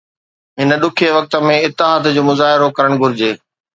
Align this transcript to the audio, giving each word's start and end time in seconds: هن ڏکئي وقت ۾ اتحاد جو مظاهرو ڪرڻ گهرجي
هن 0.59 0.69
ڏکئي 0.81 1.09
وقت 1.17 1.33
۾ 1.49 1.53
اتحاد 1.65 2.03
جو 2.15 2.21
مظاهرو 2.29 2.67
ڪرڻ 2.77 2.91
گهرجي 3.01 3.31